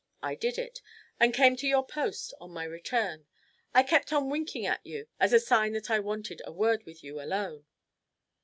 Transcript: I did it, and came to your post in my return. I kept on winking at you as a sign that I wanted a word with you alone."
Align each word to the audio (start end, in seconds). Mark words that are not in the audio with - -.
I 0.23 0.33
did 0.33 0.57
it, 0.57 0.81
and 1.19 1.31
came 1.31 1.55
to 1.57 1.67
your 1.67 1.85
post 1.85 2.33
in 2.41 2.49
my 2.49 2.63
return. 2.63 3.27
I 3.71 3.83
kept 3.83 4.11
on 4.11 4.31
winking 4.31 4.65
at 4.65 4.83
you 4.83 5.05
as 5.19 5.31
a 5.31 5.39
sign 5.39 5.73
that 5.73 5.91
I 5.91 5.99
wanted 5.99 6.41
a 6.43 6.51
word 6.51 6.87
with 6.87 7.03
you 7.03 7.21
alone." 7.21 7.65